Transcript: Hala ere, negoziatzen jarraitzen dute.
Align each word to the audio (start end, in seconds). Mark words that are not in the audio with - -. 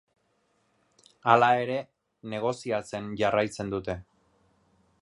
Hala 1.33 1.49
ere, 1.65 1.75
negoziatzen 2.35 3.13
jarraitzen 3.23 3.75
dute. 3.77 3.99